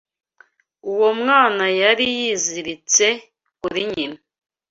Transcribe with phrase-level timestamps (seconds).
[0.91, 3.07] Uwo mwana yari yiziritse
[3.59, 4.17] kuri nyina.